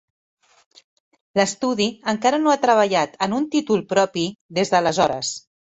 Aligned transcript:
L'estudi 1.41 1.87
encara 2.15 2.41
no 2.47 2.55
ha 2.55 2.59
treballat 2.67 3.17
en 3.29 3.39
un 3.43 3.49
títol 3.57 3.89
propi 3.95 4.29
des 4.61 4.75
d'aleshores. 4.75 5.37